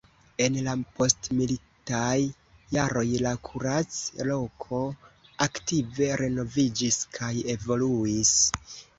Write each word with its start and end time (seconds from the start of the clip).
En 0.43 0.55
la 0.67 0.71
postmilitaj 0.99 2.13
jaroj 2.75 3.03
la 3.25 3.33
kurac-loko 3.49 4.79
aktive 5.45 6.07
renoviĝis 6.23 6.97
kaj 7.19 7.31
evoluis. 7.55 8.33